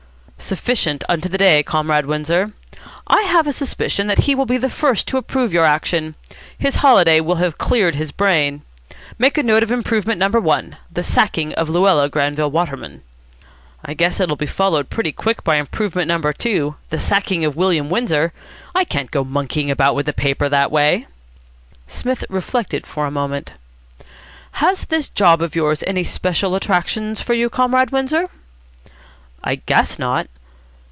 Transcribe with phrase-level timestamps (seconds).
[0.51, 2.51] "Sufficient unto the day, Comrade Windsor.
[3.07, 6.15] I have a suspicion that he will be the first to approve your action.
[6.57, 8.63] His holiday will have cleared his brain.
[9.17, 13.01] Make a note of improvement number one the sacking of Luella Granville Waterman."
[13.85, 17.89] "I guess it'll be followed pretty quick by improvement number two the sacking of William
[17.89, 18.33] Windsor.
[18.75, 21.05] I can't go monkeying about with the paper that way."
[21.87, 23.53] Psmith reflected for a moment.
[24.53, 28.27] "Has this job of yours any special attractions for you, Comrade Windsor?"
[29.43, 30.27] "I guess not."